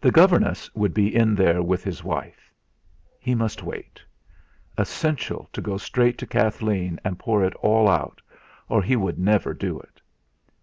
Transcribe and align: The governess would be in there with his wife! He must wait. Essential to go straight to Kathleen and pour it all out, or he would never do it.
The 0.00 0.10
governess 0.10 0.74
would 0.74 0.94
be 0.94 1.14
in 1.14 1.34
there 1.34 1.62
with 1.62 1.84
his 1.84 2.02
wife! 2.02 2.50
He 3.20 3.34
must 3.34 3.62
wait. 3.62 4.00
Essential 4.78 5.46
to 5.52 5.60
go 5.60 5.76
straight 5.76 6.16
to 6.16 6.26
Kathleen 6.26 6.98
and 7.04 7.18
pour 7.18 7.44
it 7.44 7.54
all 7.56 7.86
out, 7.86 8.22
or 8.70 8.82
he 8.82 8.96
would 8.96 9.18
never 9.18 9.52
do 9.52 9.78
it. 9.78 10.00